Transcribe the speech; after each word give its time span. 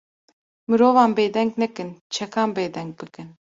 Mirovan 0.69 1.11
bêdeng 1.17 1.51
nekin, 1.61 1.89
çekan 2.13 2.49
bêdeng 2.55 2.89
bikin 2.99 3.27